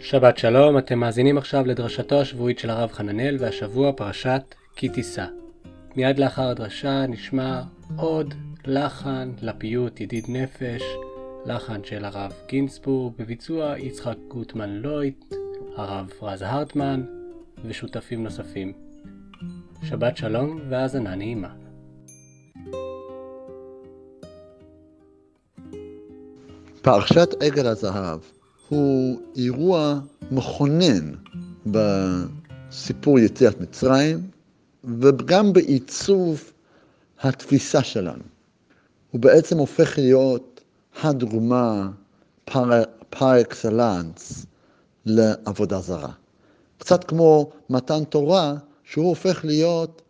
שבת 0.00 0.38
שלום, 0.38 0.78
אתם 0.78 0.98
מאזינים 0.98 1.38
עכשיו 1.38 1.66
לדרשתו 1.66 2.20
השבועית 2.20 2.58
של 2.58 2.70
הרב 2.70 2.92
חננאל, 2.92 3.36
והשבוע 3.40 3.92
פרשת 3.92 4.54
כי 4.76 4.88
תישא. 4.88 5.26
מיד 5.96 6.18
לאחר 6.18 6.48
הדרשה 6.48 7.06
נשמע 7.06 7.62
עוד 7.96 8.34
לחן 8.64 9.32
לפיוט 9.42 10.00
ידיד 10.00 10.24
נפש, 10.28 10.82
לחן 11.46 11.84
של 11.84 12.04
הרב 12.04 12.32
גינסבורג, 12.48 13.12
בביצוע 13.18 13.78
יצחק 13.78 14.16
גוטמן 14.28 14.70
לויט, 14.70 15.34
הרב 15.76 16.10
רז 16.22 16.42
הרטמן 16.42 17.04
ושותפים 17.64 18.24
נוספים. 18.24 18.72
שבת 19.82 20.16
שלום 20.16 20.60
והאזנה 20.68 21.14
נעימה. 21.14 21.50
פרשת 26.82 27.28
עגל 27.42 27.66
הזהב 27.66 28.37
הוא 28.68 29.20
אירוע 29.36 30.00
מכונן 30.30 31.12
בסיפור 31.66 33.18
יציאת 33.18 33.60
מצרים 33.60 34.30
וגם 34.84 35.52
בעיצוב 35.52 36.52
התפיסה 37.20 37.82
שלנו. 37.82 38.22
הוא 39.10 39.20
בעצם 39.20 39.58
הופך 39.58 39.98
להיות 39.98 40.60
הדוגמה 41.02 41.90
פר, 42.44 43.40
אקסלנס 43.40 44.46
לעבודה 45.06 45.80
זרה. 45.80 46.12
קצת 46.78 47.04
כמו 47.04 47.50
מתן 47.70 48.04
תורה, 48.04 48.54
שהוא 48.84 49.08
הופך 49.08 49.44
להיות 49.44 50.02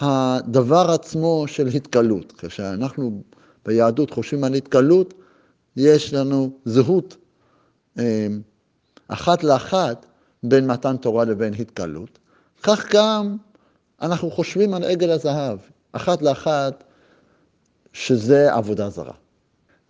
הדבר 0.00 0.90
עצמו 0.90 1.44
של 1.46 1.66
התגלות. 1.66 2.32
כשאנחנו 2.38 3.22
ביהדות 3.66 4.10
חושבים 4.10 4.44
על 4.44 4.54
התגלות, 4.54 5.14
יש 5.76 6.14
לנו 6.14 6.50
זהות 6.64 7.16
אחת 9.08 9.44
לאחת 9.44 10.06
בין 10.42 10.66
מתן 10.66 10.96
תורה 10.96 11.24
לבין 11.24 11.54
התגלות. 11.54 12.18
כך 12.62 12.92
גם 12.94 13.36
אנחנו 14.02 14.30
חושבים 14.30 14.74
על 14.74 14.84
עגל 14.84 15.10
הזהב, 15.10 15.58
אחת 15.92 16.22
לאחת 16.22 16.84
שזה 17.92 18.54
עבודה 18.54 18.90
זרה. 18.90 19.14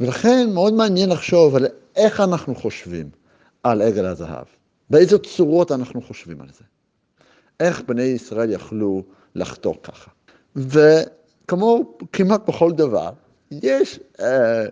ולכן 0.01 0.51
מאוד 0.55 0.75
מעניין 0.75 1.11
לחשוב 1.11 1.57
על 1.57 1.67
איך 1.97 2.21
אנחנו 2.21 2.55
חושבים 2.55 3.11
על 3.63 3.83
עגל 3.83 4.07
הזהב, 4.07 4.45
באיזה 4.91 5.19
צורות 5.19 5.73
אנחנו 5.73 6.03
חושבים 6.03 6.41
על 6.41 6.49
זה. 6.59 6.65
איך 7.61 7.83
בני 7.87 8.03
ישראל 8.03 8.51
יכלו 8.51 9.03
לחתור 9.35 9.83
ככה. 9.83 10.11
וכמו 10.57 11.99
כמעט 12.13 12.49
בכל 12.49 12.73
דבר, 12.73 13.11
יש 13.51 14.01
אה, 14.21 14.65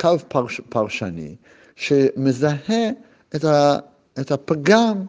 קו 0.00 0.18
פרש, 0.28 0.60
פרשני 0.68 1.36
שמזהה 1.76 2.90
את, 3.34 3.44
ה, 3.44 3.78
את 4.20 4.30
הפגם 4.30 5.04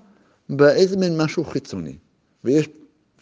באיזה 0.49 0.97
מין 0.97 1.21
משהו 1.21 1.43
חיצוני. 1.43 1.95
ויש, 2.43 2.69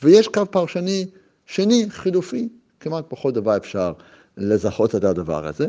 ויש 0.04 0.28
קו 0.28 0.42
פרשני 0.52 1.06
שני, 1.46 1.86
חילופי, 1.90 2.50
כמעט 2.80 3.06
בכל 3.12 3.32
דבר 3.32 3.58
אפשר 3.58 3.94
לזהות 4.38 4.96
את 4.96 5.04
הדבר 5.04 5.48
הזה, 5.48 5.66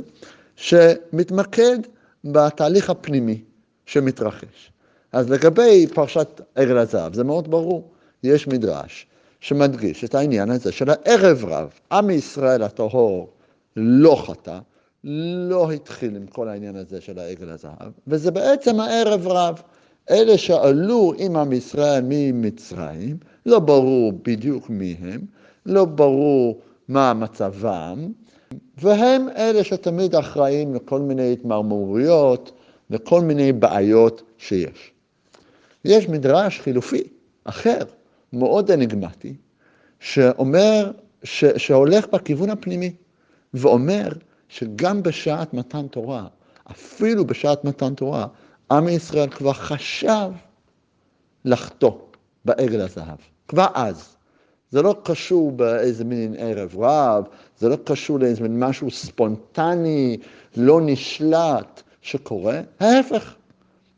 שמתמקד 0.57 1.79
בתהליך 2.25 2.91
הפנימי 2.91 3.43
שמתרחש. 3.87 4.71
אז 5.13 5.31
לגבי 5.31 5.87
פרשת 5.95 6.41
עגל 6.55 6.79
הזהב, 6.79 7.15
זה 7.15 7.25
מאוד 7.25 7.51
ברור. 7.51 7.91
יש 8.23 8.49
מדרש 8.49 9.07
שמדגיש 9.41 10.05
את 10.05 10.15
העניין 10.15 10.51
הזה 10.51 10.73
של 10.73 10.91
הערב 10.91 11.45
רב, 11.45 11.69
עם 11.93 12.11
ישראל 12.11 12.63
הטהור 12.63 13.31
לא 13.77 14.25
חטא, 14.27 14.59
לא 15.05 15.71
התחיל 15.71 16.17
עם 16.17 16.27
כל 16.27 16.49
העניין 16.49 16.77
הזה 16.77 17.01
של 17.01 17.19
העגל 17.19 17.51
הזהב, 17.51 17.93
וזה 18.07 18.31
בעצם 18.31 18.81
הערב 18.81 19.29
רב. 19.29 19.63
אלה 20.11 20.39
שעלו 20.39 21.13
עם 21.19 21.37
עם 21.37 21.53
ישראל 21.53 22.05
ממצרים, 22.09 23.17
לא 23.47 23.59
ברור 23.59 24.13
בדיוק 24.23 24.71
מי 24.71 24.97
הם, 25.01 25.21
לא 25.67 25.85
ברור 25.85 26.61
מה 26.89 27.15
מצבם, 27.15 28.13
והם 28.79 29.29
אלה 29.37 29.65
שתמיד 29.65 30.15
אחראים 30.15 30.75
לכל 30.75 31.01
מיני 31.01 31.33
התמרמרויות, 31.33 32.53
לכל 32.91 33.21
מיני 33.21 33.53
בעיות 33.53 34.23
שיש. 34.39 34.93
יש 35.85 36.09
מדרש 36.09 36.61
חילופי 36.61 37.03
אחר, 37.45 37.79
מאוד 38.33 38.71
אניגמטי, 38.71 39.35
שאומר, 40.01 40.91
ש, 41.23 41.45
שהולך 41.45 42.07
בכיוון 42.09 42.51
הפנימי, 42.51 42.93
ואומר 43.55 44.09
שגם 44.55 45.03
בשעת 45.03 45.55
מתן 45.55 45.87
תורה, 45.89 46.27
אפילו 46.71 47.25
בשעת 47.27 47.65
מתן 47.65 47.95
תורה, 47.95 48.27
עם 48.71 48.89
ישראל 48.89 49.31
כבר 49.31 49.53
חשב 49.53 50.31
לחטוא 51.45 51.93
בעגל 52.45 52.81
הזהב, 52.81 53.19
כבר 53.49 53.67
אז. 53.75 54.17
זה 54.71 54.83
לא 54.83 54.97
קשור 55.05 55.53
באיזה 55.53 56.05
מין 56.05 56.35
ערב 56.39 56.77
רב, 56.79 57.25
זה 57.59 57.69
לא 57.69 57.77
קשור 57.85 58.19
לאיזה 58.19 58.43
מין 58.43 58.65
משהו 58.65 58.91
ספונטני, 58.91 60.17
לא 60.57 60.81
נשלט 60.83 61.83
שקורה, 62.03 62.61
ההפך, 62.81 63.35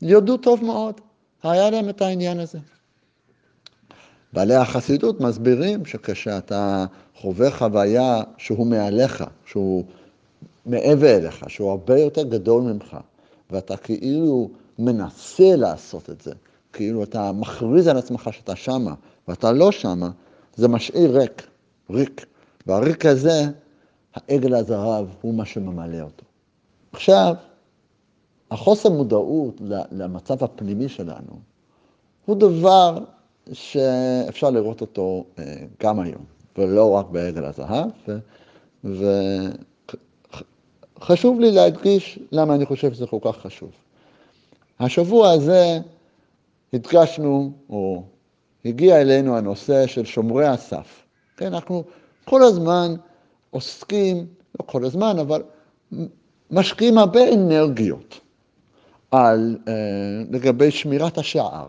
יודו 0.01 0.37
טוב 0.37 0.63
מאוד, 0.63 1.01
היה 1.43 1.69
להם 1.69 1.89
את 1.89 2.01
העניין 2.01 2.39
הזה. 2.39 2.59
בעלי 4.33 4.55
החסידות 4.55 5.21
מסבירים 5.21 5.85
שכשאתה 5.85 6.85
חווה 7.15 7.51
חוויה 7.51 8.21
שהוא 8.37 8.67
מעליך, 8.67 9.23
שהוא 9.45 9.85
מעבר 10.67 11.15
אליך, 11.15 11.49
שהוא 11.49 11.71
הרבה 11.71 11.99
יותר 11.99 12.23
גדול 12.23 12.61
ממך, 12.61 12.97
ואתה 13.51 13.77
כאילו 13.77 14.49
מנסה 14.79 15.55
לעשות 15.55 16.09
את 16.09 16.21
זה, 16.21 16.31
כאילו 16.73 17.03
אתה 17.03 17.31
מכריז 17.31 17.87
על 17.87 17.97
עצמך 17.97 18.29
שאתה 18.31 18.55
שמה, 18.55 18.93
ואתה 19.27 19.51
לא 19.51 19.71
שמה, 19.71 20.09
זה 20.55 20.67
משאיר 20.67 21.19
ריק, 21.19 21.47
ריק. 21.89 22.25
והריק 22.67 23.05
הזה, 23.05 23.43
העגל 24.15 24.53
הזהב 24.53 25.05
הוא 25.21 25.33
מה 25.33 25.45
שממלא 25.45 26.01
אותו. 26.01 26.25
עכשיו, 26.91 27.35
החוסר 28.51 28.89
מודעות 28.89 29.61
למצב 29.91 30.43
הפנימי 30.43 30.89
שלנו 30.89 31.39
הוא 32.25 32.35
דבר 32.35 32.97
שאפשר 33.53 34.49
לראות 34.49 34.81
אותו 34.81 35.25
אה, 35.39 35.43
גם 35.83 35.99
היום, 35.99 36.23
ולא 36.57 36.91
רק 36.91 37.05
בעגל 37.05 37.45
הזהב, 37.45 37.89
וחשוב 40.99 41.39
לי 41.39 41.51
להדגיש 41.51 42.19
למה 42.31 42.55
אני 42.55 42.65
חושב 42.65 42.93
שזה 42.93 43.07
כל 43.07 43.19
כך 43.21 43.37
חשוב. 43.37 43.71
השבוע 44.79 45.31
הזה 45.31 45.79
הדגשנו, 46.73 47.51
או 47.69 48.03
הגיע 48.65 49.01
אלינו 49.01 49.37
הנושא 49.37 49.87
של 49.87 50.05
שומרי 50.05 50.47
הסף. 50.47 51.03
כן, 51.37 51.53
אנחנו 51.53 51.83
כל 52.25 52.43
הזמן 52.43 52.93
עוסקים, 53.49 54.25
לא 54.59 54.65
כל 54.65 54.85
הזמן, 54.85 55.19
אבל 55.19 55.43
משקיעים 56.51 56.97
הרבה 56.97 57.33
אנרגיות 57.33 58.19
על, 59.11 59.57
אה, 59.67 59.73
לגבי 60.31 60.71
שמירת 60.71 61.17
השער. 61.17 61.67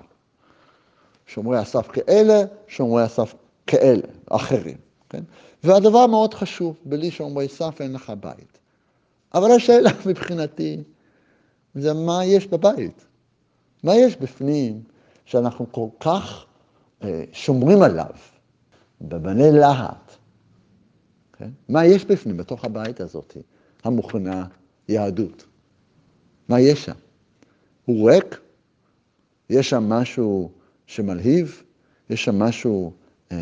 שומרי 1.27 1.59
הסף 1.59 1.89
כאלה, 1.89 2.43
שומרי 2.69 3.03
הסף 3.03 3.35
כאלה, 3.67 4.03
אחרים. 4.31 4.77
כן? 5.11 5.23
והדבר 5.65 6.07
מאוד 6.07 6.35
חשוב, 6.35 6.77
בלי 6.85 7.11
שומרי 7.11 7.49
סף 7.49 7.81
אין 7.81 7.93
לך 7.93 8.13
בית. 8.21 8.59
אבל 9.35 9.51
השאלה 9.51 9.91
מבחינתי 10.07 10.83
זה 11.75 11.95
מה 11.95 12.25
יש 12.25 12.47
בבית. 12.47 13.07
מה 13.83 13.95
יש 13.95 14.17
בפנים 14.17 14.83
שאנחנו 15.25 15.73
כל 15.73 15.89
כך 16.01 16.45
אה, 17.03 17.25
שומרים 17.33 17.83
עליו, 17.83 18.11
בבני 19.01 19.53
להט. 19.53 20.13
כן? 21.33 21.51
מה 21.69 21.87
יש 21.87 22.05
בפנים, 22.05 22.37
בתוך 22.37 22.65
הבית 22.65 23.01
הזאת, 23.01 23.37
המוכנה 23.85 24.47
יהדות? 24.89 25.45
מה 26.49 26.61
יש 26.61 26.85
שם? 26.85 26.95
הוא 27.85 28.11
ריק? 28.11 28.41
יש 29.51 29.71
שם 29.71 29.89
משהו 29.89 30.51
שמלהיב? 30.87 31.63
יש 32.11 32.25
שם 32.25 32.39
משהו 32.39 32.93
אה, 33.33 33.37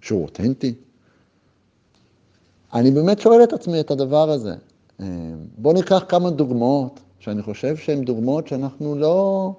שהוא 0.00 0.22
אותנטי? 0.22 0.74
אני 2.74 2.90
באמת 2.90 3.20
שואל 3.20 3.44
את 3.44 3.52
עצמי 3.52 3.80
את 3.80 3.90
הדבר 3.90 4.30
הזה. 4.30 4.54
אה, 5.00 5.06
בואו 5.58 5.74
ניקח 5.74 6.04
כמה 6.08 6.30
דוגמאות, 6.30 7.00
שאני 7.18 7.42
חושב 7.42 7.76
שהן 7.76 8.04
דוגמאות 8.04 8.48
שאנחנו 8.48 8.94
לא, 8.94 9.52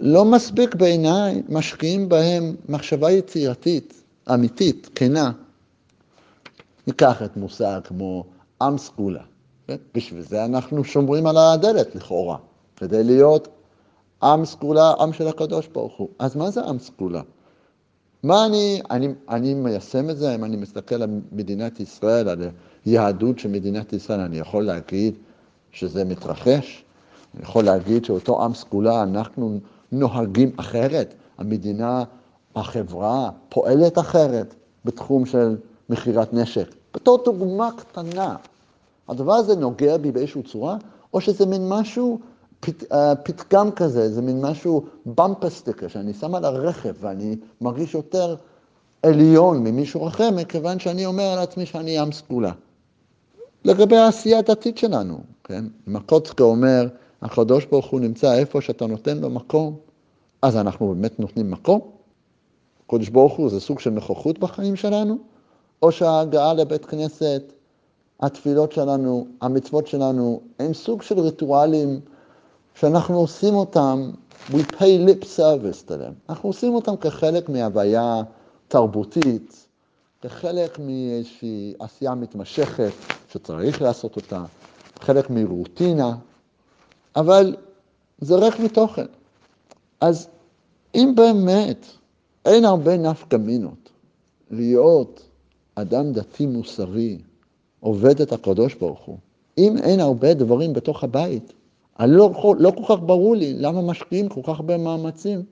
לא 0.00 0.24
מספיק 0.24 0.74
בעיניי 0.74 1.42
משקיעים 1.48 2.08
בהן 2.08 2.54
מחשבה 2.68 3.10
יצירתית, 3.10 4.02
אמיתית, 4.34 4.90
כנה. 4.94 5.32
ניקח 6.86 7.22
את 7.22 7.36
מושג 7.36 7.80
כמו 7.84 8.24
עם 8.62 8.78
סגולה. 8.78 9.22
כן? 9.66 9.76
בשביל 9.94 10.22
זה 10.22 10.44
אנחנו 10.44 10.84
שומרים 10.84 11.26
על 11.26 11.36
הדלת 11.36 11.94
לכאורה, 11.94 12.36
כדי 12.76 13.04
להיות 13.04 13.48
עם 14.22 14.44
סגולה, 14.44 14.92
עם 15.00 15.12
של 15.12 15.28
הקדוש 15.28 15.68
ברוך 15.68 15.96
הוא. 15.96 16.08
אז 16.18 16.36
מה 16.36 16.50
זה 16.50 16.60
עם 16.64 16.78
סגולה? 16.78 17.22
מה 18.26 18.46
אני, 18.46 18.80
אני, 18.90 19.08
אני 19.28 19.54
מיישם 19.54 20.10
את 20.10 20.18
זה, 20.18 20.34
אם 20.34 20.44
אני 20.44 20.56
מסתכל 20.56 21.02
על 21.02 21.10
מדינת 21.32 21.80
ישראל, 21.80 22.28
על 22.28 22.42
היהדות 22.84 23.38
של 23.38 23.48
מדינת 23.48 23.92
ישראל, 23.92 24.20
אני 24.20 24.38
יכול 24.38 24.64
להגיד 24.64 25.14
שזה 25.72 26.04
מתרחש? 26.04 26.84
אני 27.34 27.42
יכול 27.42 27.64
להגיד 27.64 28.04
שאותו 28.04 28.44
עם 28.44 28.54
סגולה, 28.54 29.02
אנחנו 29.02 29.58
נוהגים 29.92 30.50
אחרת, 30.56 31.14
המדינה, 31.38 32.04
החברה 32.56 33.30
פועלת 33.48 33.98
אחרת 33.98 34.54
בתחום 34.84 35.26
של 35.26 35.56
מכירת 35.88 36.34
נשק. 36.34 36.74
בתור 36.94 37.18
דוגמה 37.24 37.70
קטנה, 37.76 38.36
הדבר 39.08 39.34
הזה 39.34 39.56
נוגע 39.56 39.96
בי 39.96 40.12
באיזושהי 40.12 40.42
צורה, 40.42 40.76
או 41.14 41.20
שזה 41.20 41.46
מין 41.46 41.68
משהו, 41.68 42.18
פת, 42.60 42.82
uh, 42.82 42.94
פתגם 43.24 43.70
כזה, 43.70 44.12
זה 44.12 44.22
מין 44.22 44.40
משהו 44.40 44.84
במפר 45.06 45.50
סטיקר 45.50 45.88
שאני 45.88 46.14
שם 46.14 46.34
על 46.34 46.44
הרכב 46.44 46.94
ואני 47.00 47.36
מרגיש 47.60 47.94
יותר 47.94 48.36
עליון 49.02 49.64
ממישהו 49.64 50.08
אחר, 50.08 50.30
מכיוון 50.30 50.78
שאני 50.78 51.06
אומר 51.06 51.24
על 51.24 51.38
עצמי 51.38 51.66
שאני 51.66 51.98
עם 51.98 52.12
סגולה. 52.12 52.52
לגבי 53.64 53.96
העשייה 53.96 54.38
הדתית 54.38 54.78
שלנו, 54.78 55.18
כן? 55.44 55.64
מקוצקה 55.86 56.44
אומר, 56.44 56.88
הקדוש 57.22 57.64
ברוך 57.64 57.86
הוא 57.86 58.00
נמצא 58.00 58.34
איפה 58.34 58.60
שאתה 58.60 58.86
נותן 58.86 59.18
לו 59.18 59.30
מקום, 59.30 59.76
אז 60.42 60.56
אנחנו 60.56 60.94
באמת 60.94 61.20
נותנים 61.20 61.50
מקום? 61.50 61.80
הקדוש 62.86 63.08
ברוך 63.08 63.36
הוא 63.36 63.50
זה 63.50 63.60
סוג 63.60 63.80
של 63.80 63.90
נוכחות 63.90 64.38
בחיים 64.38 64.76
שלנו, 64.76 65.18
או 65.82 65.92
שההגעה 65.92 66.54
לבית 66.54 66.84
כנסת, 66.84 67.42
התפילות 68.20 68.72
שלנו, 68.72 69.26
המצוות 69.40 69.86
שלנו, 69.86 70.40
הם 70.58 70.74
סוג 70.74 71.02
של 71.02 71.20
ריטואלים 71.20 72.00
שאנחנו 72.80 73.18
עושים 73.18 73.54
אותם, 73.54 74.10
we 74.50 74.60
pay 74.72 75.08
lip 75.08 75.24
service 75.24 75.88
to 75.88 75.90
them. 75.90 76.12
אנחנו 76.28 76.48
עושים 76.48 76.74
אותם 76.74 76.96
כחלק 76.96 77.48
מהוויה 77.48 78.22
תרבותית, 78.68 79.66
כחלק 80.22 80.78
מאיזושהי 80.78 81.74
עשייה 81.78 82.14
מתמשכת 82.14 82.92
שצריך 83.32 83.82
לעשות 83.82 84.16
אותה, 84.16 84.44
חלק 85.00 85.30
מרוטינה, 85.30 86.16
אבל 87.16 87.56
זה 88.20 88.36
ריק 88.36 88.60
מתוכן. 88.60 89.06
אז 90.00 90.28
אם 90.94 91.12
באמת 91.16 91.86
אין 92.44 92.64
הרבה 92.64 92.96
נפקא 92.96 93.36
מינות 93.36 93.90
להיות 94.50 95.22
אדם 95.74 96.12
דתי 96.12 96.46
מוסרי, 96.46 97.18
עובד 97.80 98.20
את 98.20 98.32
הקדוש 98.32 98.74
ברוך 98.74 99.00
הוא, 99.04 99.18
אם 99.58 99.78
אין 99.78 100.00
הרבה 100.00 100.34
דברים 100.34 100.72
בתוך 100.72 101.04
הבית, 101.04 101.52
לא, 102.00 102.54
לא 102.58 102.70
כל 102.70 102.94
כך 102.94 103.02
ברור 103.02 103.36
לי 103.36 103.54
למה 103.58 103.82
משקיעים 103.82 104.28
כל 104.28 104.40
כך 104.44 104.48
הרבה 104.48 104.76
מאמצים 104.76 105.42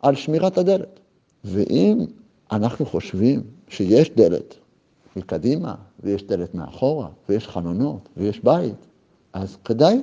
על 0.00 0.14
שמירת 0.14 0.58
הדלת. 0.58 1.00
ואם 1.44 2.06
אנחנו 2.52 2.86
חושבים 2.86 3.42
שיש 3.68 4.10
דלת 4.10 4.54
מקדימה, 5.16 5.74
ויש 6.02 6.22
דלת 6.22 6.54
מאחורה, 6.54 7.08
ויש 7.28 7.48
חלונות, 7.48 8.08
ויש 8.16 8.44
בית, 8.44 8.86
אז 9.32 9.56
כדאי, 9.64 10.02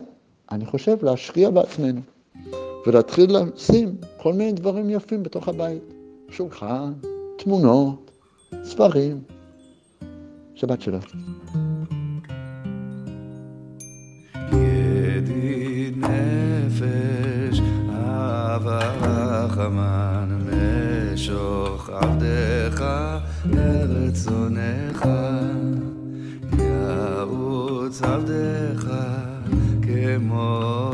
אני 0.52 0.66
חושב, 0.66 1.06
להשקיע 1.06 1.50
בעצמנו, 1.50 2.02
ולהתחיל 2.88 3.38
לשים 3.38 3.96
כל 4.18 4.34
מיני 4.34 4.52
דברים 4.52 4.90
יפים 4.90 5.24
בתוך 5.24 5.48
הבית. 5.48 5.84
שולחן, 6.30 6.94
תמונות, 7.38 8.12
ספרים. 8.64 9.22
שבת 10.56 10.82
שלום. 10.82 11.02
נפש, 15.97 17.61
אהבה 17.91 18.81
רחמן, 19.01 20.29
משוך 21.13 21.91
עבדך 21.91 22.85
אל 23.53 23.91
רצונך, 23.91 25.09
ירוץ 26.59 28.03
עבדך 28.03 28.93
כמו 29.83 30.91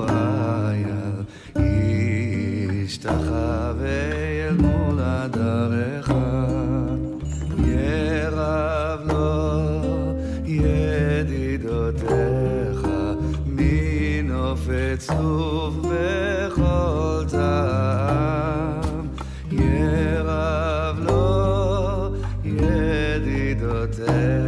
ידידותיך, 23.15 24.42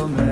amor. 0.00 0.27